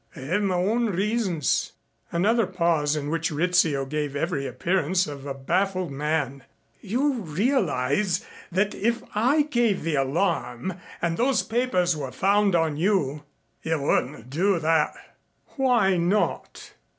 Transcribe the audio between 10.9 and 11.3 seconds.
and